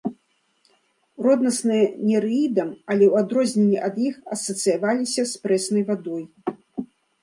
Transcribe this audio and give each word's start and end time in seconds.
Роднасныя 1.25 1.85
нерэідам, 2.07 2.69
але 2.93 3.05
ў 3.11 3.27
адрозненне 3.27 3.79
ад 3.91 3.95
іх 4.09 4.15
асацыяваліся 4.41 5.21
з 5.37 5.49
прэснай 5.49 5.83
вадой. 5.93 6.23